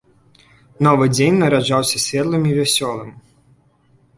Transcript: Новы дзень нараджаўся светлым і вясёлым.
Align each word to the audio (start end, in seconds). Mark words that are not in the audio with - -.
Новы 0.87 1.05
дзень 1.15 1.37
нараджаўся 1.43 1.97
светлым 2.07 2.43
і 2.53 2.57
вясёлым. 2.61 3.11